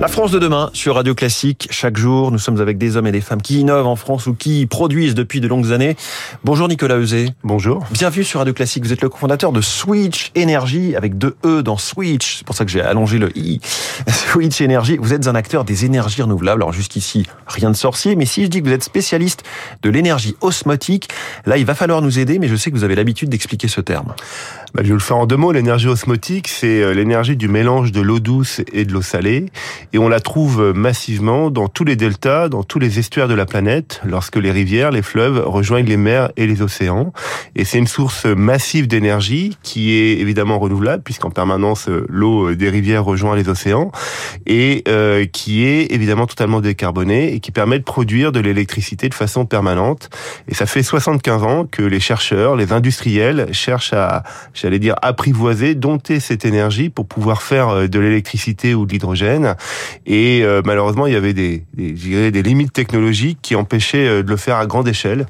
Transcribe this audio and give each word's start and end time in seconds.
La 0.00 0.08
France 0.08 0.32
de 0.32 0.40
demain 0.40 0.70
sur 0.72 0.96
Radio 0.96 1.14
Classique. 1.14 1.68
Chaque 1.70 1.96
jour, 1.96 2.32
nous 2.32 2.38
sommes 2.38 2.60
avec 2.60 2.78
des 2.78 2.96
hommes 2.96 3.06
et 3.06 3.12
des 3.12 3.20
femmes 3.20 3.40
qui 3.40 3.60
innovent 3.60 3.86
en 3.86 3.94
France 3.94 4.26
ou 4.26 4.34
qui 4.34 4.66
produisent 4.66 5.14
depuis 5.14 5.40
de 5.40 5.46
longues 5.46 5.72
années. 5.72 5.96
Bonjour 6.42 6.68
Nicolas 6.68 6.96
Euzé. 6.98 7.30
Bonjour. 7.44 7.84
Bienvenue 7.92 8.24
sur 8.24 8.40
Radio 8.40 8.52
Classique. 8.52 8.84
Vous 8.84 8.92
êtes 8.92 9.02
le 9.02 9.08
cofondateur 9.08 9.52
de 9.52 9.60
Switch 9.60 10.32
Energy 10.36 10.96
avec 10.96 11.16
deux 11.16 11.36
E 11.44 11.62
dans 11.62 11.78
Switch. 11.78 12.38
C'est 12.38 12.46
pour 12.46 12.56
ça 12.56 12.64
que 12.64 12.72
j'ai 12.72 12.80
allongé 12.80 13.18
le 13.18 13.30
I. 13.38 13.60
Switch 14.08 14.60
Energy. 14.60 14.98
Vous 15.00 15.14
êtes 15.14 15.28
un 15.28 15.36
acteur 15.36 15.64
des 15.64 15.84
énergies 15.84 16.22
renouvelables. 16.22 16.62
Alors 16.62 16.72
jusqu'ici, 16.72 17.26
rien 17.46 17.70
de 17.70 17.76
sorcier. 17.76 18.16
Mais 18.16 18.26
si 18.26 18.42
je 18.42 18.48
dis 18.48 18.60
que 18.60 18.66
vous 18.66 18.74
êtes 18.74 18.84
spécialiste 18.84 19.44
de 19.82 19.90
l'énergie 19.90 20.34
osmotique, 20.40 21.08
là, 21.46 21.56
il 21.56 21.64
va 21.64 21.74
falloir 21.74 22.02
nous 22.02 22.18
aider. 22.18 22.40
Mais 22.40 22.48
je 22.48 22.56
sais 22.56 22.70
que 22.72 22.76
vous 22.76 22.84
avez 22.84 22.96
l'habitude 22.96 23.28
d'expliquer 23.28 23.68
ce 23.68 23.80
terme. 23.80 24.12
Bah, 24.74 24.82
je 24.82 24.88
vais 24.88 24.94
le 24.94 24.98
faire 24.98 25.18
en 25.18 25.26
deux 25.26 25.36
mots. 25.36 25.52
L'énergie 25.52 25.86
osmotique, 25.86 26.48
c'est 26.48 26.82
euh, 26.82 26.94
l'énergie 26.94 27.36
du 27.36 27.46
mélange 27.46 27.92
de 27.92 28.00
l'eau 28.00 28.18
douce 28.18 28.60
et 28.72 28.84
de 28.84 28.92
l'eau 28.92 29.02
salée. 29.02 29.46
Et 29.92 29.98
on 29.98 30.08
la 30.08 30.18
trouve 30.18 30.72
massivement 30.74 31.48
dans 31.52 31.68
tous 31.68 31.84
les 31.84 31.94
deltas, 31.94 32.48
dans 32.48 32.64
tous 32.64 32.80
les 32.80 32.98
estuaires 32.98 33.28
de 33.28 33.34
la 33.34 33.46
planète, 33.46 34.00
lorsque 34.04 34.34
les 34.34 34.50
rivières, 34.50 34.90
les 34.90 35.02
fleuves 35.02 35.40
rejoignent 35.46 35.86
les 35.86 35.96
mers 35.96 36.32
et 36.36 36.48
les 36.48 36.60
océans. 36.60 37.12
Et 37.54 37.64
c'est 37.64 37.78
une 37.78 37.86
source 37.86 38.24
massive 38.24 38.88
d'énergie 38.88 39.56
qui 39.62 39.92
est 39.92 40.18
évidemment 40.18 40.58
renouvelable, 40.58 41.04
puisqu'en 41.04 41.30
permanence, 41.30 41.88
l'eau 42.08 42.52
des 42.56 42.68
rivières 42.68 43.04
rejoint 43.04 43.36
les 43.36 43.48
océans, 43.48 43.92
et 44.44 44.82
euh, 44.88 45.24
qui 45.24 45.64
est 45.66 45.92
évidemment 45.92 46.26
totalement 46.26 46.60
décarbonée 46.60 47.32
et 47.32 47.38
qui 47.38 47.52
permet 47.52 47.78
de 47.78 47.84
produire 47.84 48.32
de 48.32 48.40
l'électricité 48.40 49.08
de 49.08 49.14
façon 49.14 49.46
permanente. 49.46 50.10
Et 50.48 50.54
ça 50.54 50.66
fait 50.66 50.82
75 50.82 51.42
ans 51.44 51.64
que 51.64 51.82
les 51.82 52.00
chercheurs, 52.00 52.56
les 52.56 52.72
industriels 52.72 53.46
cherchent 53.52 53.92
à 53.92 54.24
j'allais 54.64 54.78
dire, 54.78 54.94
apprivoiser, 55.02 55.74
dompter 55.74 56.20
cette 56.20 56.46
énergie 56.46 56.88
pour 56.88 57.04
pouvoir 57.04 57.42
faire 57.42 57.68
euh, 57.68 57.86
de 57.86 57.98
l'électricité 57.98 58.74
ou 58.74 58.86
de 58.86 58.92
l'hydrogène. 58.92 59.56
Et 60.06 60.40
euh, 60.42 60.62
malheureusement, 60.64 61.06
il 61.06 61.12
y 61.12 61.16
avait 61.16 61.34
des, 61.34 61.64
des, 61.74 62.30
des 62.30 62.42
limites 62.42 62.72
technologiques 62.72 63.40
qui 63.42 63.56
empêchaient 63.56 64.08
euh, 64.08 64.22
de 64.22 64.30
le 64.30 64.38
faire 64.38 64.56
à 64.56 64.64
grande 64.64 64.88
échelle. 64.88 65.26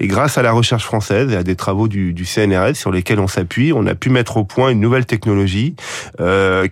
Et 0.00 0.06
grâce 0.06 0.36
à 0.36 0.42
la 0.42 0.52
recherche 0.52 0.84
française 0.84 1.32
et 1.32 1.36
à 1.36 1.42
des 1.42 1.56
travaux 1.56 1.88
du, 1.88 2.14
CNRS 2.26 2.74
sur 2.74 2.90
lesquels 2.90 3.20
on 3.20 3.26
s'appuie, 3.26 3.72
on 3.72 3.86
a 3.86 3.94
pu 3.94 4.10
mettre 4.10 4.36
au 4.36 4.44
point 4.44 4.68
une 4.70 4.80
nouvelle 4.80 5.06
technologie 5.06 5.76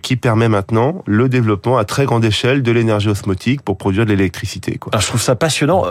qui 0.01 0.15
permet 0.15 0.49
maintenant 0.49 1.03
le 1.05 1.29
développement 1.29 1.77
à 1.77 1.85
très 1.85 2.05
grande 2.05 2.25
échelle 2.25 2.63
de 2.63 2.71
l'énergie 2.71 3.09
osmotique 3.09 3.61
pour 3.61 3.77
produire 3.77 4.05
de 4.05 4.11
l'électricité. 4.11 4.79
Ah, 4.91 4.99
je 4.99 5.07
trouve 5.07 5.21
ça 5.21 5.35
passionnant. 5.35 5.85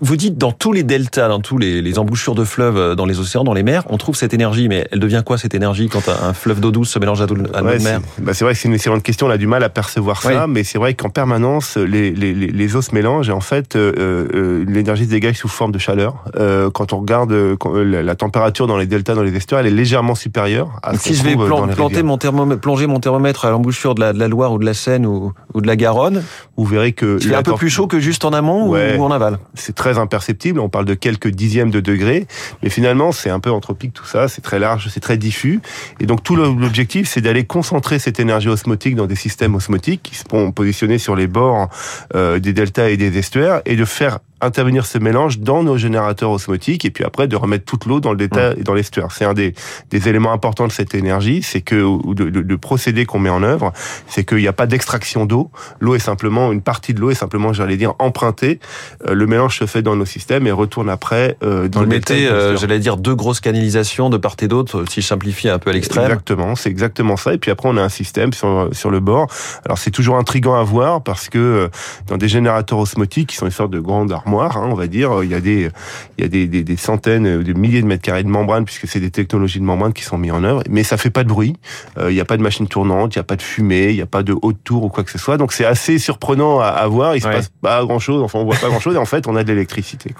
Vous 0.00 0.16
dites 0.16 0.38
dans 0.38 0.52
tous 0.52 0.72
les 0.72 0.84
deltas, 0.84 1.28
dans 1.28 1.40
tous 1.40 1.58
les, 1.58 1.82
les 1.82 1.98
embouchures 1.98 2.36
de 2.36 2.44
fleuves, 2.44 2.94
dans 2.94 3.06
les 3.06 3.18
océans, 3.18 3.44
dans 3.44 3.54
les 3.54 3.64
mers, 3.64 3.82
on 3.90 3.98
trouve 3.98 4.14
cette 4.14 4.34
énergie, 4.34 4.68
mais 4.68 4.86
elle 4.92 5.00
devient 5.00 5.22
quoi 5.24 5.36
cette 5.36 5.54
énergie? 5.54 5.67
Quand 5.90 6.08
un 6.08 6.32
fleuve 6.32 6.60
d'eau 6.60 6.70
douce 6.70 6.90
se 6.90 6.98
mélange 6.98 7.20
à 7.20 7.26
l'eau 7.26 7.34
de 7.34 7.42
mer. 7.82 8.00
bah 8.20 8.34
C'est 8.34 8.44
vrai 8.44 8.54
que 8.54 8.60
c'est 8.60 8.68
une 8.68 8.74
excellente 8.74 9.02
question, 9.02 9.26
on 9.26 9.30
a 9.30 9.36
du 9.36 9.46
mal 9.46 9.62
à 9.62 9.68
percevoir 9.68 10.22
ça, 10.22 10.46
mais 10.46 10.64
c'est 10.64 10.78
vrai 10.78 10.94
qu'en 10.94 11.10
permanence, 11.10 11.76
les, 11.76 12.10
les, 12.10 12.34
les, 12.34 12.76
eaux 12.76 12.82
se 12.82 12.94
mélangent 12.94 13.28
et 13.28 13.32
en 13.32 13.40
fait, 13.40 13.76
euh, 13.76 13.92
euh, 14.34 14.64
l'énergie 14.66 15.04
se 15.04 15.10
dégage 15.10 15.36
sous 15.36 15.48
forme 15.48 15.72
de 15.72 15.78
chaleur. 15.78 16.24
Euh, 16.36 16.70
quand 16.70 16.92
on 16.92 17.00
regarde 17.00 17.32
la 17.32 18.14
température 18.14 18.66
dans 18.66 18.76
les 18.76 18.86
deltas, 18.86 19.14
dans 19.14 19.22
les 19.22 19.34
estuaires, 19.34 19.60
elle 19.60 19.66
est 19.66 19.70
légèrement 19.70 20.14
supérieure 20.14 20.78
à 20.82 20.96
Si 20.96 21.14
je 21.14 21.24
vais 21.24 21.36
planter 21.36 22.02
mon 22.02 22.18
plonger 22.56 22.86
mon 22.86 23.00
thermomètre 23.00 23.44
à 23.44 23.50
l'embouchure 23.50 23.94
de 23.94 24.00
la, 24.00 24.12
de 24.12 24.18
la, 24.18 24.28
Loire 24.28 24.52
ou 24.52 24.58
de 24.58 24.64
la 24.64 24.74
Seine 24.74 25.06
ou, 25.06 25.32
ou 25.54 25.60
de 25.60 25.66
la 25.66 25.76
Garonne, 25.76 26.22
vous 26.56 26.64
verrez 26.64 26.92
que... 26.92 27.18
C'est 27.20 27.34
un 27.34 27.42
peu 27.42 27.54
plus 27.54 27.70
chaud 27.70 27.86
que 27.86 28.00
juste 28.00 28.24
en 28.24 28.32
amont 28.32 28.70
ou 28.70 29.02
en 29.02 29.10
aval? 29.10 29.38
C'est 29.54 29.74
très 29.74 29.98
imperceptible, 29.98 30.60
on 30.60 30.68
parle 30.68 30.84
de 30.84 30.94
quelques 30.94 31.28
dixièmes 31.28 31.70
de 31.70 31.80
degrés, 31.80 32.26
mais 32.62 32.70
finalement 32.70 33.12
c'est 33.12 33.30
un 33.30 33.40
peu 33.40 33.50
anthropique 33.50 33.92
tout 33.92 34.04
ça, 34.04 34.28
c'est 34.28 34.40
très 34.40 34.58
large, 34.58 34.88
c'est 34.92 35.00
très 35.00 35.16
diffus, 35.16 35.57
et 36.00 36.06
donc 36.06 36.22
tout 36.22 36.36
l'objectif, 36.36 37.08
c'est 37.08 37.20
d'aller 37.20 37.44
concentrer 37.44 37.98
cette 37.98 38.20
énergie 38.20 38.48
osmotique 38.48 38.94
dans 38.94 39.06
des 39.06 39.16
systèmes 39.16 39.54
osmotiques 39.54 40.02
qui 40.02 40.14
sont 40.14 40.52
positionnés 40.52 40.98
sur 40.98 41.16
les 41.16 41.26
bords 41.26 41.68
euh, 42.14 42.38
des 42.38 42.52
deltas 42.52 42.88
et 42.88 42.96
des 42.96 43.16
estuaires 43.18 43.62
et 43.64 43.76
de 43.76 43.84
faire 43.84 44.18
intervenir 44.40 44.86
ce 44.86 44.98
mélange 44.98 45.40
dans 45.40 45.62
nos 45.62 45.76
générateurs 45.76 46.30
osmotiques 46.30 46.84
et 46.84 46.90
puis 46.90 47.04
après 47.04 47.28
de 47.28 47.36
remettre 47.36 47.64
toute 47.64 47.86
l'eau 47.86 48.00
dans 48.00 48.12
le 48.12 48.16
détail 48.16 48.56
et 48.58 48.62
dans 48.62 48.74
l'estuaire. 48.74 49.08
C'est 49.10 49.24
un 49.24 49.34
des, 49.34 49.54
des 49.90 50.08
éléments 50.08 50.32
importants 50.32 50.66
de 50.66 50.72
cette 50.72 50.94
énergie, 50.94 51.42
c'est 51.42 51.60
que 51.60 51.76
de 52.14 52.56
procédé 52.56 53.06
qu'on 53.06 53.18
met 53.18 53.30
en 53.30 53.42
œuvre, 53.42 53.72
c'est 54.06 54.24
qu'il 54.24 54.38
n'y 54.38 54.48
a 54.48 54.52
pas 54.52 54.66
d'extraction 54.66 55.26
d'eau. 55.26 55.50
L'eau 55.80 55.94
est 55.94 56.00
simplement 56.00 56.52
une 56.52 56.62
partie 56.62 56.94
de 56.94 57.00
l'eau 57.00 57.10
est 57.10 57.14
simplement, 57.14 57.52
j'allais 57.52 57.76
dire, 57.76 57.94
empruntée. 57.98 58.60
Euh, 59.06 59.14
le 59.14 59.26
mélange 59.26 59.58
se 59.58 59.66
fait 59.66 59.82
dans 59.82 59.96
nos 59.96 60.04
systèmes 60.04 60.46
et 60.46 60.52
retourne 60.52 60.88
après 60.88 61.36
euh, 61.42 61.68
dans 61.68 61.80
Vous 61.80 61.86
le 61.86 61.90
mettez, 61.90 62.28
euh, 62.28 62.56
j'allais 62.56 62.78
dire, 62.78 62.96
deux 62.96 63.14
grosses 63.14 63.40
canalisations 63.40 64.10
de 64.10 64.16
part 64.16 64.36
et 64.40 64.48
d'autre, 64.48 64.84
si 64.88 65.00
je 65.00 65.06
simplifie 65.06 65.48
un 65.48 65.58
peu 65.58 65.70
à 65.70 65.72
l'extrême. 65.72 66.04
Exactement, 66.04 66.54
c'est 66.54 66.70
exactement 66.70 67.16
ça. 67.16 67.34
Et 67.34 67.38
puis 67.38 67.50
après, 67.50 67.68
on 67.68 67.76
a 67.76 67.82
un 67.82 67.88
système 67.88 68.32
sur 68.32 68.68
sur 68.72 68.90
le 68.90 69.00
bord. 69.00 69.26
Alors 69.64 69.78
c'est 69.78 69.90
toujours 69.90 70.16
intriguant 70.16 70.54
à 70.54 70.62
voir 70.62 71.02
parce 71.02 71.28
que 71.28 71.38
euh, 71.38 71.68
dans 72.06 72.16
des 72.16 72.28
générateurs 72.28 72.78
osmotiques 72.78 73.30
qui 73.30 73.36
sont 73.36 73.46
une 73.46 73.52
sorte 73.52 73.70
de 73.70 73.80
grandes 73.80 74.12
Hein, 74.36 74.68
on 74.70 74.74
va 74.74 74.86
dire. 74.86 75.22
Il 75.22 75.30
y 75.30 75.34
a 75.34 75.40
des, 75.40 75.70
il 76.16 76.22
y 76.22 76.24
a 76.24 76.28
des, 76.28 76.46
des, 76.46 76.62
des 76.62 76.76
centaines, 76.76 77.42
des 77.42 77.54
milliers 77.54 77.82
de 77.82 77.86
mètres 77.86 78.02
carrés 78.02 78.22
de 78.22 78.28
membrane 78.28 78.64
puisque 78.64 78.86
c'est 78.86 79.00
des 79.00 79.10
technologies 79.10 79.58
de 79.58 79.64
membrane 79.64 79.92
qui 79.92 80.02
sont 80.02 80.18
mises 80.18 80.32
en 80.32 80.44
œuvre. 80.44 80.62
Mais 80.70 80.82
ça 80.82 80.96
fait 80.96 81.10
pas 81.10 81.24
de 81.24 81.28
bruit. 81.28 81.56
Euh, 81.98 82.10
il 82.10 82.14
n'y 82.14 82.20
a 82.20 82.24
pas 82.24 82.36
de 82.36 82.42
machine 82.42 82.68
tournante, 82.68 83.14
il 83.14 83.18
n'y 83.18 83.20
a 83.20 83.24
pas 83.24 83.36
de 83.36 83.42
fumée, 83.42 83.88
il 83.90 83.96
n'y 83.96 84.02
a 84.02 84.06
pas 84.06 84.22
de 84.22 84.34
haute 84.40 84.58
tour 84.64 84.84
ou 84.84 84.88
quoi 84.88 85.04
que 85.04 85.10
ce 85.10 85.18
soit. 85.18 85.36
Donc 85.36 85.52
c'est 85.52 85.64
assez 85.64 85.98
surprenant 85.98 86.60
à, 86.60 86.86
voir. 86.86 87.16
Il 87.16 87.22
se 87.22 87.28
passe 87.28 87.50
pas 87.62 87.84
grand 87.84 87.98
chose. 87.98 88.22
Enfin, 88.22 88.38
on 88.38 88.44
voit 88.44 88.56
pas 88.56 88.68
grand 88.68 88.80
chose. 88.80 88.94
Et 88.94 88.98
en 88.98 89.04
fait, 89.04 89.26
on 89.26 89.36
a 89.36 89.44
de 89.44 89.52
l'électricité. 89.52 90.14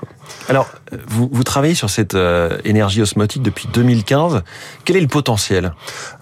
Alors, 0.48 0.68
vous, 1.08 1.28
vous 1.30 1.44
travaillez 1.44 1.74
sur 1.74 1.90
cette 1.90 2.14
euh, 2.14 2.58
énergie 2.64 3.02
osmotique 3.02 3.42
depuis 3.42 3.68
2015. 3.72 4.42
Quel 4.84 4.96
est 4.96 5.00
le 5.00 5.08
potentiel? 5.08 5.72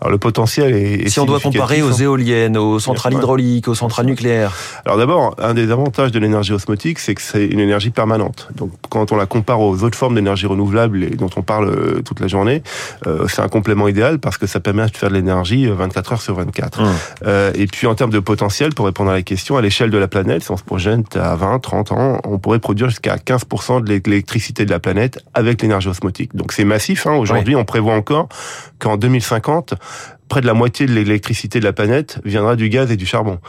Alors 0.00 0.11
le 0.11 0.19
potentiel 0.19 0.75
est, 0.75 1.09
si 1.09 1.21
on 1.21 1.25
doit 1.25 1.41
comparer 1.41 1.83
aux 1.83 1.94
hein. 1.94 2.05
éoliennes, 2.05 2.56
aux 2.56 2.78
centrales 2.81 3.15
hydrauliques, 3.15 3.69
aux 3.69 3.75
centrales 3.75 4.06
nucléaires. 4.06 4.53
Alors 4.84 4.99
d'abord, 4.99 5.34
un 5.39 5.55
des 5.55 5.71
avantages 5.71 6.12
de 6.12 6.19
l'énergie 6.19 6.53
osmotique, 6.53 6.99
c'est 6.99 7.15
que 7.15 7.22
c'est 7.22 7.47
une 7.47 7.61
énergie 7.61 7.91
permanente. 7.91 8.49
Donc 8.55 8.71
quand 8.89 9.12
on 9.12 9.17
la 9.17 9.27
compare 9.27 9.61
aux 9.61 9.83
autres 9.83 9.97
formes 9.97 10.15
d'énergie 10.15 10.47
renouvelable 10.47 11.05
et 11.05 11.11
dont 11.11 11.31
on 11.37 11.43
parle 11.43 11.69
euh, 11.69 12.03
toute 12.03 12.21
la 12.21 12.28
journée, 12.28 12.62
euh, 13.06 13.27
c'est 13.28 13.43
un 13.43 13.49
complément 13.49 13.88
idéal 13.88 14.19
parce 14.19 14.38
que 14.38 14.47
ça 14.47 14.61
permet 14.61 14.87
de 14.87 14.97
faire 14.97 15.11
de 15.11 15.15
l'énergie 15.15 15.67
24 15.67 16.11
euh, 16.11 16.15
heures 16.15 16.23
sur 16.23 16.34
24. 16.34 16.81
Mmh. 16.81 16.87
et 17.55 17.67
puis 17.67 17.87
en 17.87 17.94
termes 17.94 18.11
de 18.11 18.19
potentiel, 18.19 18.75
pour 18.75 18.87
répondre 18.87 19.11
à 19.11 19.15
la 19.15 19.23
question, 19.23 19.56
à 19.56 19.62
l'échelle 19.62 19.91
de 19.91 19.99
la 19.99 20.09
planète, 20.09 20.43
si 20.43 20.50
on 20.50 20.56
se 20.56 20.65
projette 20.65 21.17
à 21.17 21.34
20, 21.37 21.59
30 21.61 21.93
ans, 21.93 22.21
on 22.25 22.38
pourrait 22.38 22.59
produire 22.59 22.88
jusqu'à 22.88 23.17
15% 23.17 23.83
de 23.83 23.88
l'électricité 24.06 24.64
de 24.64 24.70
la 24.70 24.78
planète 24.78 25.24
avec 25.34 25.62
l'énergie 25.62 25.88
osmotique. 25.88 26.34
Donc 26.34 26.52
c'est 26.52 26.64
massif. 26.64 27.06
Hein. 27.06 27.14
Aujourd'hui, 27.14 27.56
on 27.56 27.64
prévoit 27.64 27.94
encore 27.94 28.28
qu'en 28.78 28.96
2050, 28.96 29.74
près 30.28 30.40
de 30.40 30.46
la 30.46 30.54
moitié 30.54 30.86
de 30.86 30.92
l'électricité 30.92 31.60
de 31.60 31.64
la 31.64 31.72
planète 31.72 32.20
viendra 32.24 32.56
du 32.56 32.68
gaz 32.68 32.90
et 32.90 32.96
du 32.96 33.06
charbon 33.06 33.40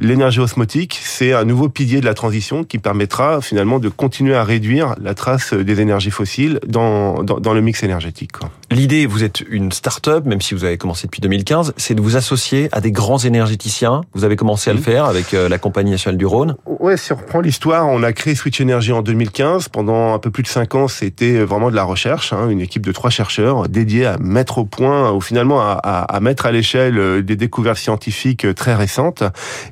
l'énergie 0.00 0.40
osmotique, 0.40 0.98
c'est 1.02 1.32
un 1.32 1.44
nouveau 1.44 1.68
pilier 1.68 2.00
de 2.00 2.06
la 2.06 2.14
transition 2.14 2.64
qui 2.64 2.78
permettra 2.78 3.40
finalement 3.40 3.78
de 3.78 3.88
continuer 3.88 4.34
à 4.34 4.42
réduire 4.42 4.94
la 5.00 5.14
trace 5.14 5.52
des 5.52 5.80
énergies 5.80 6.10
fossiles 6.10 6.58
dans, 6.66 7.22
dans, 7.22 7.38
dans 7.38 7.52
le 7.52 7.60
mix 7.60 7.82
énergétique. 7.82 8.32
L'idée, 8.72 9.06
vous 9.06 9.24
êtes 9.24 9.40
une 9.40 9.72
start-up, 9.72 10.24
même 10.26 10.40
si 10.40 10.54
vous 10.54 10.62
avez 10.62 10.78
commencé 10.78 11.08
depuis 11.08 11.20
2015, 11.20 11.74
c'est 11.76 11.96
de 11.96 12.00
vous 12.00 12.16
associer 12.16 12.68
à 12.70 12.80
des 12.80 12.92
grands 12.92 13.18
énergéticiens. 13.18 14.02
Vous 14.14 14.22
avez 14.22 14.36
commencé 14.36 14.70
à 14.70 14.74
le 14.74 14.78
faire 14.78 15.06
avec 15.06 15.34
euh, 15.34 15.48
la 15.48 15.58
Compagnie 15.58 15.90
nationale 15.90 16.16
du 16.16 16.24
Rhône. 16.24 16.54
Ouais, 16.66 16.96
si 16.96 17.12
on 17.12 17.16
reprend 17.16 17.40
l'histoire, 17.40 17.88
on 17.88 18.04
a 18.04 18.12
créé 18.12 18.36
Switch 18.36 18.60
Energy 18.60 18.92
en 18.92 19.02
2015. 19.02 19.70
Pendant 19.70 20.14
un 20.14 20.20
peu 20.20 20.30
plus 20.30 20.44
de 20.44 20.48
cinq 20.48 20.76
ans, 20.76 20.86
c'était 20.86 21.40
vraiment 21.40 21.68
de 21.68 21.74
la 21.74 21.82
recherche, 21.82 22.32
hein, 22.32 22.48
une 22.48 22.60
équipe 22.60 22.86
de 22.86 22.92
trois 22.92 23.10
chercheurs 23.10 23.68
dédiés 23.68 24.06
à 24.06 24.18
mettre 24.18 24.58
au 24.58 24.64
point, 24.64 25.10
ou 25.10 25.20
finalement 25.20 25.60
à, 25.60 25.72
à, 25.72 26.02
à 26.02 26.20
mettre 26.20 26.46
à 26.46 26.52
l'échelle 26.52 26.96
euh, 26.96 27.22
des 27.22 27.34
découvertes 27.34 27.78
scientifiques 27.78 28.44
euh, 28.44 28.54
très 28.54 28.76
récentes. 28.76 29.24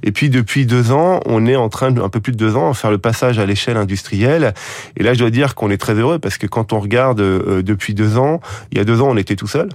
Et 0.02 0.10
puis 0.10 0.28
depuis 0.28 0.66
deux 0.66 0.90
ans, 0.90 1.20
on 1.24 1.46
est 1.46 1.56
en 1.56 1.68
train, 1.68 1.92
de, 1.92 2.02
un 2.02 2.08
peu 2.08 2.18
plus 2.18 2.32
de 2.32 2.36
deux 2.36 2.56
ans, 2.56 2.74
faire 2.74 2.90
le 2.90 2.98
passage 2.98 3.38
à 3.38 3.46
l'échelle 3.46 3.76
industrielle. 3.76 4.54
Et 4.96 5.04
là, 5.04 5.14
je 5.14 5.20
dois 5.20 5.30
dire 5.30 5.54
qu'on 5.54 5.70
est 5.70 5.78
très 5.78 5.94
heureux 5.94 6.18
parce 6.18 6.36
que 6.36 6.48
quand 6.48 6.72
on 6.72 6.80
regarde 6.80 7.20
euh, 7.20 7.62
depuis 7.62 7.94
deux 7.94 8.18
ans, 8.18 8.40
il 8.72 8.78
y 8.78 8.80
a 8.80 8.87
deux 8.88 9.02
ans, 9.02 9.10
on 9.10 9.18
était 9.18 9.36
tout 9.36 9.46
seul. 9.46 9.68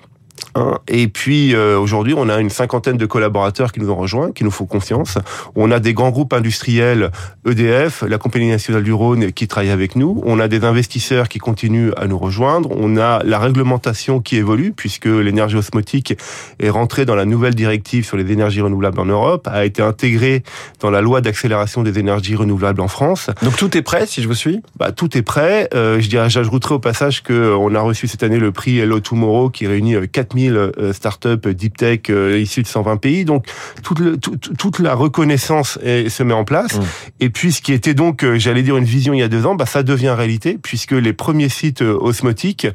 Hein. 0.56 0.78
Et 0.88 1.08
puis 1.08 1.56
euh, 1.56 1.80
aujourd'hui, 1.80 2.14
on 2.16 2.30
a 2.30 2.40
une 2.40 2.50
cinquantaine 2.50 2.98
de 2.98 3.06
collaborateurs 3.06 3.72
qui 3.72 3.80
nous 3.80 3.90
ont 3.90 3.96
rejoints, 3.96 4.32
qui 4.32 4.44
nous 4.44 4.52
font 4.52 4.66
confiance. 4.66 5.18
On 5.56 5.72
a 5.72 5.80
des 5.80 5.94
grands 5.94 6.12
groupes 6.12 6.34
industriels, 6.34 7.12
EDF, 7.48 8.04
la 8.08 8.18
Compagnie 8.18 8.50
nationale 8.50 8.84
du 8.84 8.94
Rhône, 8.94 9.32
qui 9.32 9.48
travaillent 9.48 9.72
avec 9.72 9.96
nous. 9.96 10.22
On 10.26 10.40
a 10.40 10.48
des 10.48 10.64
investisseurs 10.64 11.28
qui 11.28 11.40
continuent 11.40 11.92
à 11.98 12.08
nous 12.08 12.18
rejoindre. 12.18 12.70
On 12.72 12.98
a 12.98 13.24
la 13.24 13.40
réglementation 13.40 14.20
qui 14.20 14.38
évolue, 14.38 14.74
puisque 14.76 15.06
l'énergie 15.06 15.56
osmotique 15.56 16.18
est 16.60 16.70
rentrée 16.70 17.06
dans 17.06 17.16
la 17.16 17.26
nouvelle 17.26 17.56
directive 17.56 18.06
sur 18.06 18.18
les 18.18 18.32
énergies 18.32 18.62
renouvelables 18.62 19.00
en 19.00 19.06
Europe, 19.06 19.48
a 19.52 19.66
été 19.66 19.82
intégrée 19.82 20.44
dans 20.80 20.92
la 20.92 21.02
loi 21.02 21.22
d'accélération 21.22 21.84
des 21.84 21.98
énergies 22.00 22.36
renouvelables 22.36 22.82
en 22.82 22.88
France. 22.88 23.30
Donc 23.42 23.56
tout 23.56 23.76
est 23.78 23.82
prêt, 23.82 24.06
si 24.06 24.22
je 24.22 24.28
vous 24.28 24.36
suis? 24.36 24.62
Bah, 24.78 24.92
Tout 24.92 25.18
est 25.18 25.22
prêt. 25.22 25.70
Euh, 25.74 26.00
je 26.00 26.10
dirais, 26.10 26.30
j'ajouterai 26.30 26.76
au 26.76 26.80
passage 26.80 27.24
qu'on 27.24 27.74
a 27.74 27.80
reçu 27.80 28.08
cette 28.08 28.24
année 28.24 28.40
le 28.40 28.52
prix 28.52 28.80
Hello 28.80 29.00
Tomorrow, 29.00 29.50
qui 29.50 29.68
réunit 29.68 29.96
4000 30.12 30.43
euh, 30.52 30.94
startups 30.94 31.54
deep 31.54 31.78
tech 31.78 32.02
euh, 32.10 32.40
issues 32.40 32.64
de 32.64 32.68
120 32.68 32.98
pays. 32.98 33.26
Donc 33.26 33.46
toute, 33.84 34.00
le, 34.00 34.18
toute, 34.18 34.80
la 34.80 34.96
reconnaissance 34.96 35.80
se 35.84 36.24
met 36.24 36.34
en 36.34 36.46
place. 36.46 36.78
Mmh. 36.78 36.84
Et 37.20 37.30
puis 37.30 37.52
ce 37.52 37.62
qui 37.62 37.74
était 37.74 37.94
donc, 37.94 38.24
euh, 38.24 38.38
j'allais 38.38 38.64
dire, 38.64 38.78
une 38.78 38.84
vision 38.84 39.14
il 39.14 39.20
y 39.20 39.24
a 39.24 39.28
deux 39.28 39.46
ans, 39.46 39.56
bah, 39.56 39.66
ça 39.66 39.84
devient 39.84 40.14
réalité 40.18 40.58
puisque 40.62 40.92
les 40.92 41.14
premiers 41.14 41.50
sites 41.50 41.82
osmotiques 41.82 42.68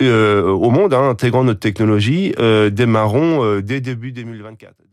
au 0.00 0.70
monde, 0.70 0.92
hein, 0.92 1.08
intégrant 1.10 1.44
notre 1.44 1.60
technologie, 1.60 2.34
démarreront 2.70 3.60
dès 3.60 3.80
début 3.80 4.12
2024. 4.12 4.85